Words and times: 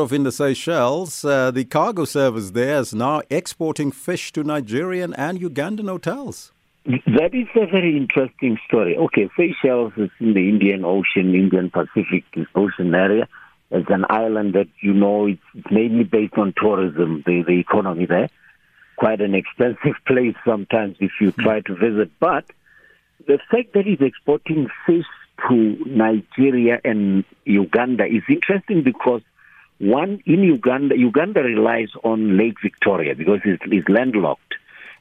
of 0.00 0.10
in 0.10 0.22
the 0.22 0.32
Seychelles, 0.32 1.22
uh, 1.22 1.50
the 1.50 1.66
cargo 1.66 2.06
service 2.06 2.52
there 2.52 2.78
is 2.78 2.94
now 2.94 3.20
exporting 3.28 3.92
fish 3.92 4.32
to 4.32 4.42
Nigerian 4.42 5.12
and 5.14 5.38
Ugandan 5.38 5.86
hotels. 5.86 6.50
That 6.86 7.34
is 7.34 7.46
a 7.54 7.66
very 7.66 7.94
interesting 7.98 8.58
story. 8.66 8.96
Okay, 8.96 9.28
Seychelles 9.36 9.92
is 9.98 10.08
in 10.18 10.32
the 10.32 10.48
Indian 10.48 10.86
Ocean, 10.86 11.34
Indian 11.34 11.70
Pacific 11.70 12.24
Ocean 12.54 12.94
area. 12.94 13.28
It's 13.70 13.90
an 13.90 14.06
island 14.08 14.54
that 14.54 14.68
you 14.80 14.94
know 14.94 15.26
it's 15.26 15.70
mainly 15.70 16.04
based 16.04 16.38
on 16.38 16.54
tourism, 16.56 17.22
the, 17.26 17.42
the 17.46 17.60
economy 17.60 18.06
there. 18.06 18.30
Quite 18.96 19.20
an 19.20 19.34
expensive 19.34 19.96
place 20.06 20.34
sometimes 20.42 20.96
if 21.00 21.12
you 21.20 21.32
try 21.32 21.60
to 21.60 21.74
visit. 21.74 22.10
But 22.18 22.46
the 23.26 23.38
fact 23.50 23.74
that 23.74 23.86
it's 23.86 24.00
exporting 24.00 24.68
fish 24.86 25.04
to 25.48 25.84
Nigeria 25.86 26.80
and 26.82 27.24
Uganda 27.44 28.06
is 28.06 28.22
interesting 28.28 28.82
because 28.82 29.20
one, 29.82 30.22
in 30.26 30.44
Uganda, 30.44 30.96
Uganda 30.96 31.42
relies 31.42 31.88
on 32.04 32.38
Lake 32.38 32.54
Victoria 32.62 33.16
because 33.16 33.40
it's, 33.44 33.62
it's 33.66 33.88
landlocked. 33.88 34.54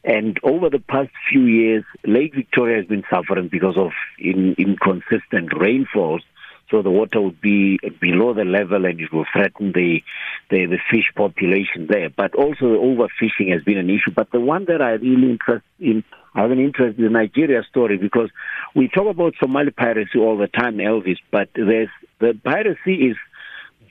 And 0.03 0.39
over 0.41 0.71
the 0.71 0.79
past 0.79 1.11
few 1.29 1.43
years, 1.43 1.83
Lake 2.03 2.33
Victoria 2.33 2.77
has 2.77 2.87
been 2.87 3.03
suffering 3.07 3.47
because 3.47 3.77
of 3.77 3.91
in, 4.17 4.55
inconsistent 4.57 5.55
rainfalls. 5.55 6.23
So 6.71 6.81
the 6.81 6.89
water 6.89 7.21
would 7.21 7.39
be 7.39 7.77
below 7.99 8.33
the 8.33 8.43
level 8.43 8.85
and 8.85 8.99
it 8.99 9.13
will 9.13 9.25
threaten 9.31 9.71
the, 9.71 10.01
the, 10.49 10.65
the 10.65 10.79
fish 10.89 11.11
population 11.15 11.85
there. 11.87 12.09
But 12.09 12.33
also 12.33 12.65
overfishing 12.65 13.51
has 13.53 13.63
been 13.63 13.77
an 13.77 13.89
issue. 13.91 14.11
But 14.15 14.31
the 14.31 14.39
one 14.39 14.65
that 14.65 14.81
I 14.81 14.93
really 14.93 15.29
interest 15.29 15.65
in, 15.79 16.03
I 16.33 16.41
have 16.41 16.49
an 16.49 16.59
interest 16.59 16.97
in 16.97 17.03
the 17.03 17.11
Nigeria 17.11 17.61
story 17.69 17.97
because 17.97 18.31
we 18.73 18.87
talk 18.87 19.07
about 19.07 19.35
Somali 19.39 19.69
piracy 19.69 20.17
all 20.17 20.37
the 20.39 20.47
time, 20.47 20.77
Elvis, 20.77 21.17
but 21.29 21.49
there's 21.53 21.89
the 22.19 22.39
piracy 22.43 23.09
is 23.09 23.17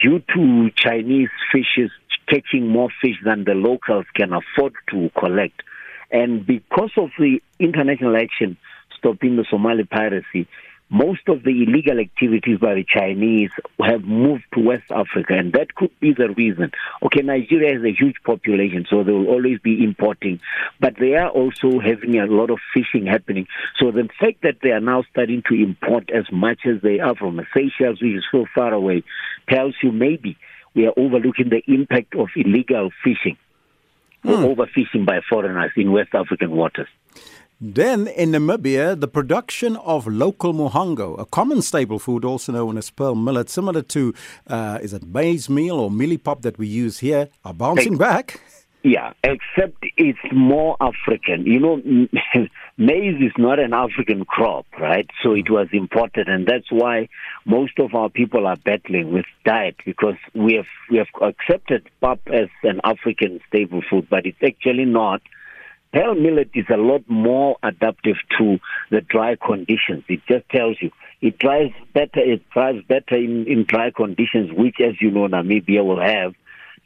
due 0.00 0.22
to 0.34 0.70
Chinese 0.76 1.28
fishes 1.52 1.90
catching 2.28 2.68
more 2.68 2.88
fish 3.02 3.16
than 3.24 3.44
the 3.44 3.54
locals 3.54 4.06
can 4.14 4.32
afford 4.32 4.72
to 4.90 5.10
collect. 5.18 5.62
And 6.10 6.46
because 6.46 6.90
of 6.96 7.10
the 7.18 7.40
international 7.58 8.16
action 8.16 8.56
stopping 8.98 9.36
the 9.36 9.44
Somali 9.50 9.84
piracy, 9.84 10.48
most 10.90 11.28
of 11.28 11.44
the 11.44 11.62
illegal 11.62 12.00
activities 12.00 12.58
by 12.58 12.74
the 12.74 12.84
Chinese 12.84 13.50
have 13.80 14.02
moved 14.04 14.44
to 14.54 14.60
West 14.60 14.90
Africa, 14.90 15.34
and 15.34 15.52
that 15.52 15.74
could 15.74 15.92
be 16.00 16.12
the 16.12 16.30
reason. 16.30 16.72
Okay, 17.02 17.22
Nigeria 17.22 17.74
has 17.74 17.84
a 17.84 17.92
huge 17.92 18.16
population, 18.24 18.86
so 18.90 19.04
they 19.04 19.12
will 19.12 19.28
always 19.28 19.60
be 19.60 19.84
importing, 19.84 20.40
but 20.80 20.96
they 20.98 21.14
are 21.14 21.28
also 21.28 21.78
having 21.78 22.18
a 22.18 22.26
lot 22.26 22.50
of 22.50 22.58
fishing 22.74 23.06
happening. 23.06 23.46
So 23.78 23.92
the 23.92 24.08
fact 24.18 24.42
that 24.42 24.58
they 24.62 24.70
are 24.70 24.80
now 24.80 25.04
starting 25.10 25.42
to 25.48 25.54
import 25.54 26.10
as 26.10 26.24
much 26.32 26.60
as 26.66 26.82
they 26.82 26.98
are 26.98 27.14
from 27.14 27.36
the 27.36 27.46
Seychelles, 27.54 28.02
which 28.02 28.16
is 28.16 28.24
so 28.32 28.46
far 28.54 28.72
away, 28.72 29.04
tells 29.48 29.74
you 29.82 29.92
maybe 29.92 30.36
we 30.74 30.86
are 30.86 30.94
overlooking 30.96 31.50
the 31.50 31.62
impact 31.66 32.14
of 32.16 32.28
illegal 32.36 32.90
fishing 33.04 33.36
hmm. 34.22 34.30
overfishing 34.30 35.06
by 35.06 35.20
foreigners 35.28 35.72
in 35.76 35.92
West 35.92 36.14
African 36.14 36.50
waters. 36.50 36.88
Then 37.62 38.06
in 38.06 38.30
Namibia, 38.30 38.98
the 38.98 39.06
production 39.06 39.76
of 39.76 40.06
local 40.06 40.54
mahangu, 40.54 41.20
a 41.20 41.26
common 41.26 41.60
staple 41.60 41.98
food 41.98 42.24
also 42.24 42.52
known 42.52 42.78
as 42.78 42.88
pearl 42.88 43.14
millet, 43.14 43.50
similar 43.50 43.82
to, 43.82 44.14
uh, 44.46 44.78
is 44.80 44.94
it 44.94 45.02
maize 45.02 45.50
meal 45.50 45.78
or 45.78 45.90
mielie 45.90 46.22
pap 46.22 46.40
that 46.40 46.56
we 46.56 46.66
use 46.66 47.00
here, 47.00 47.28
are 47.44 47.52
bouncing 47.52 47.98
back. 47.98 48.40
Yeah, 48.82 49.12
except 49.22 49.84
it's 49.98 50.18
more 50.32 50.78
African. 50.80 51.44
You 51.44 51.60
know, 51.60 51.76
maize 52.78 53.20
is 53.20 53.32
not 53.36 53.58
an 53.58 53.74
African 53.74 54.24
crop, 54.24 54.64
right? 54.80 55.06
So 55.22 55.34
it 55.34 55.50
was 55.50 55.68
imported, 55.70 56.28
and 56.28 56.46
that's 56.46 56.72
why 56.72 57.10
most 57.44 57.78
of 57.78 57.94
our 57.94 58.08
people 58.08 58.46
are 58.46 58.56
battling 58.56 59.12
with 59.12 59.26
diet 59.44 59.76
because 59.84 60.16
we 60.34 60.54
have 60.54 60.64
we 60.90 60.96
have 60.96 61.08
accepted 61.20 61.90
pap 62.00 62.20
as 62.32 62.48
an 62.62 62.80
African 62.84 63.40
staple 63.48 63.82
food, 63.90 64.06
but 64.08 64.24
it's 64.24 64.42
actually 64.42 64.86
not. 64.86 65.20
Pearl 65.92 66.14
millet 66.14 66.50
is 66.54 66.66
a 66.72 66.76
lot 66.76 67.02
more 67.08 67.56
adaptive 67.62 68.16
to 68.38 68.58
the 68.90 69.00
dry 69.00 69.36
conditions. 69.36 70.04
It 70.08 70.20
just 70.28 70.48
tells 70.48 70.76
you 70.80 70.90
it 71.20 71.40
thrives 71.40 71.74
better. 71.92 72.20
It 72.20 72.42
thrives 72.52 72.84
better 72.86 73.16
in, 73.16 73.46
in 73.46 73.64
dry 73.64 73.90
conditions, 73.90 74.52
which, 74.52 74.76
as 74.80 75.00
you 75.00 75.10
know, 75.10 75.26
Namibia 75.26 75.84
will 75.84 76.00
have 76.00 76.34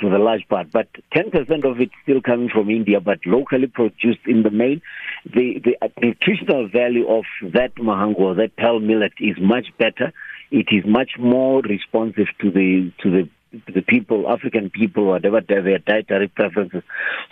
to 0.00 0.10
the 0.10 0.18
large 0.18 0.48
part. 0.48 0.72
But 0.72 0.88
10% 1.14 1.64
of 1.70 1.80
it 1.80 1.90
still 2.02 2.20
coming 2.20 2.48
from 2.48 2.70
India, 2.70 3.00
but 3.00 3.20
locally 3.26 3.66
produced 3.66 4.26
in 4.26 4.42
the 4.42 4.50
main. 4.50 4.80
The, 5.24 5.60
the 5.62 5.76
nutritional 6.00 6.68
value 6.68 7.06
of 7.08 7.24
that 7.52 7.74
mahangu, 7.76 8.36
that 8.36 8.56
pearl 8.56 8.80
millet, 8.80 9.12
is 9.20 9.36
much 9.38 9.66
better. 9.78 10.12
It 10.50 10.68
is 10.70 10.84
much 10.86 11.12
more 11.18 11.60
responsive 11.60 12.26
to 12.40 12.50
the 12.50 12.92
to 13.02 13.10
the 13.10 13.28
the 13.72 13.82
people, 13.82 14.28
African 14.28 14.68
people, 14.68 15.06
whatever 15.06 15.40
their 15.40 15.78
dietary 15.78 16.26
preferences. 16.26 16.82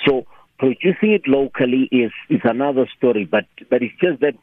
So 0.07 0.25
producing 0.63 1.11
it 1.11 1.27
locally 1.27 1.89
is 1.91 2.13
is 2.31 2.41
another 2.45 2.89
story, 2.97 3.25
but 3.25 3.47
but 3.69 3.83
it's 3.83 3.99
just 4.01 4.21
that 4.21 4.37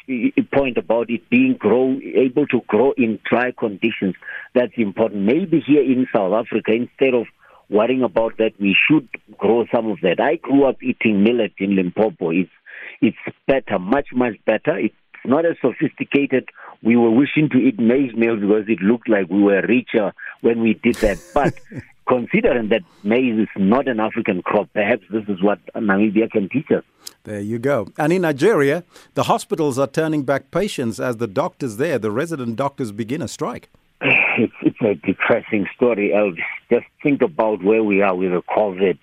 point 0.54 0.78
about 0.78 1.10
it 1.10 1.30
being 1.30 1.56
grow 1.58 1.98
able 2.14 2.46
to 2.48 2.60
grow 2.68 2.92
in 2.98 3.20
dry 3.24 3.54
conditions 3.58 4.16
that's 4.54 4.74
important. 4.76 5.22
Maybe 5.22 5.64
here 5.66 5.82
in 5.82 6.08
South 6.14 6.34
Africa, 6.34 6.74
instead 6.74 7.14
of 7.14 7.28
worrying 7.70 8.04
about 8.04 8.36
that, 8.38 8.52
we 8.60 8.76
should 8.76 9.08
grow 9.38 9.66
some 9.74 9.90
of 9.90 10.02
that. 10.02 10.20
I 10.20 10.36
grew 10.36 10.66
up 10.66 10.84
eating 10.84 11.24
millet 11.24 11.54
in 11.58 11.78
Limpopo. 11.78 12.32
It's 12.32 12.52
it's 13.00 13.24
better, 13.48 13.80
much 13.80 14.10
much 14.12 14.36
better. 14.46 14.78
It's 14.78 14.96
not 15.24 15.46
as 15.46 15.56
sophisticated. 15.62 16.50
We 16.84 16.98
were 16.98 17.12
wishing 17.12 17.48
to 17.54 17.60
eat 17.60 17.80
maize 17.80 18.14
meal 18.14 18.36
because 18.36 18.66
it 18.68 18.82
looked 18.82 19.08
like 19.08 19.30
we 19.30 19.42
were 19.42 19.62
richer 19.62 20.12
when 20.42 20.60
we 20.60 20.74
did 20.74 20.96
that, 20.96 21.18
but 21.34 21.54
considering 22.10 22.70
that 22.70 22.82
maize 23.04 23.40
is 23.40 23.48
not 23.56 23.88
an 23.88 24.00
African 24.00 24.42
crop, 24.42 24.68
perhaps 24.74 25.04
this 25.12 25.24
is 25.30 25.42
what 25.42 25.60
Namibia 25.76 26.30
can 26.30 26.50
teach 26.50 26.72
us. 26.72 26.84
There 27.24 27.40
you 27.40 27.60
go. 27.60 27.88
And 27.98 28.12
in 28.12 28.24
Nigeria, 28.24 28.84
the 29.14 29.24
hospitals 29.24 29.78
are 29.78 29.88
turning 29.88 30.24
back 30.24 30.52
patients 30.52 31.00
as 31.00 31.18
the 31.18 31.28
doctors 31.28 31.78
there, 31.78 32.00
the 32.00 32.12
resident 32.12 32.56
doctors, 32.56 32.92
begin 32.92 33.22
a 33.22 33.28
strike. 33.28 33.70
It's, 34.42 34.54
it's 34.62 34.82
a 34.82 34.96
depressing 35.06 35.68
story, 35.76 36.12
Elvis. 36.16 36.40
Just 36.72 36.86
think 37.04 37.22
about 37.22 37.62
where 37.62 37.84
we 37.84 38.02
are 38.02 38.16
with 38.16 38.32
the 38.32 38.42
COVID 38.44 38.98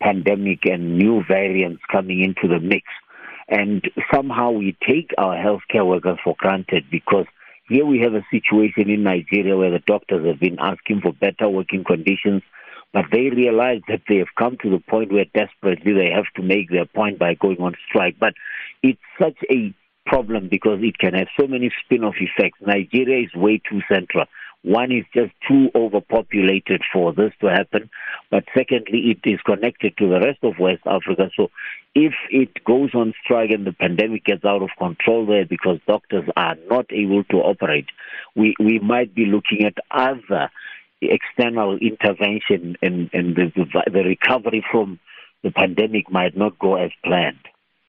pandemic 0.00 0.60
and 0.64 0.96
new 0.96 1.22
variants 1.28 1.82
coming 1.92 2.22
into 2.22 2.48
the 2.48 2.58
mix. 2.58 2.86
And 3.48 3.82
somehow 4.10 4.52
we 4.52 4.74
take 4.88 5.10
our 5.18 5.36
healthcare 5.36 5.86
workers 5.86 6.16
for 6.24 6.34
granted 6.38 6.84
because 6.90 7.26
here 7.68 7.84
we 7.84 8.00
have 8.00 8.14
a 8.14 8.24
situation 8.30 8.90
in 8.90 9.02
Nigeria 9.02 9.56
where 9.56 9.70
the 9.70 9.82
doctors 9.86 10.26
have 10.26 10.40
been 10.40 10.58
asking 10.58 11.02
for 11.02 11.12
better 11.12 11.48
working 11.48 11.84
conditions, 11.84 12.42
but 12.92 13.04
they 13.12 13.28
realize 13.30 13.82
that 13.88 14.02
they 14.08 14.16
have 14.16 14.34
come 14.38 14.56
to 14.62 14.70
the 14.70 14.82
point 14.88 15.12
where 15.12 15.26
desperately 15.34 15.92
they 15.92 16.10
have 16.10 16.24
to 16.36 16.42
make 16.42 16.70
their 16.70 16.86
point 16.86 17.18
by 17.18 17.34
going 17.34 17.58
on 17.58 17.74
strike. 17.86 18.16
But 18.18 18.32
it's 18.82 19.00
such 19.20 19.36
a 19.50 19.74
problem 20.06 20.48
because 20.48 20.78
it 20.82 20.98
can 20.98 21.12
have 21.14 21.28
so 21.38 21.46
many 21.46 21.70
spin 21.84 22.04
off 22.04 22.14
effects. 22.18 22.58
Nigeria 22.62 23.24
is 23.26 23.34
way 23.34 23.60
too 23.70 23.80
central. 23.92 24.24
One 24.62 24.90
is 24.90 25.04
just 25.14 25.32
too 25.48 25.70
overpopulated 25.74 26.82
for 26.92 27.12
this 27.12 27.32
to 27.40 27.46
happen. 27.46 27.90
But 28.30 28.44
secondly, 28.56 29.16
it 29.16 29.28
is 29.28 29.40
connected 29.42 29.96
to 29.98 30.08
the 30.08 30.20
rest 30.20 30.40
of 30.42 30.58
West 30.58 30.82
Africa. 30.84 31.30
So 31.36 31.50
if 31.94 32.12
it 32.30 32.64
goes 32.64 32.90
on 32.94 33.14
strike 33.24 33.50
and 33.50 33.66
the 33.66 33.72
pandemic 33.72 34.24
gets 34.24 34.44
out 34.44 34.62
of 34.62 34.70
control 34.78 35.26
there 35.26 35.46
because 35.46 35.78
doctors 35.86 36.28
are 36.36 36.56
not 36.68 36.86
able 36.90 37.24
to 37.24 37.36
operate, 37.38 37.86
we, 38.34 38.54
we 38.58 38.78
might 38.80 39.14
be 39.14 39.26
looking 39.26 39.64
at 39.64 39.74
other 39.90 40.50
external 41.00 41.78
intervention 41.78 42.76
and, 42.82 43.10
and 43.12 43.36
the, 43.36 43.52
the 43.92 44.02
recovery 44.02 44.64
from 44.70 44.98
the 45.44 45.52
pandemic 45.52 46.10
might 46.10 46.36
not 46.36 46.58
go 46.58 46.74
as 46.74 46.90
planned. 47.04 47.38